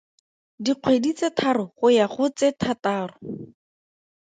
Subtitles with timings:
[0.65, 3.15] Dikgwedi tse tharo go ya go tse thataro.